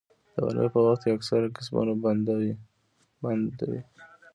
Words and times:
د 0.33 0.35
غرمې 0.45 0.67
په 0.73 0.79
وخت 0.85 1.01
کې 1.03 1.15
اکثره 1.17 1.47
کسبونه 1.55 1.91
بنده 2.03 3.65
وي 3.71 3.81